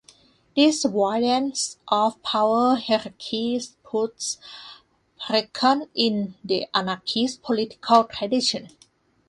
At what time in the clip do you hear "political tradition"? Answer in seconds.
7.43-8.69